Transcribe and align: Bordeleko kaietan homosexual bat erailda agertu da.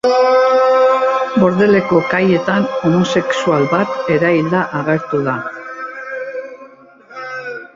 Bordeleko 1.41 1.99
kaietan 2.13 2.65
homosexual 2.89 3.67
bat 3.75 3.99
erailda 4.15 4.63
agertu 4.81 5.21
da. 5.29 5.37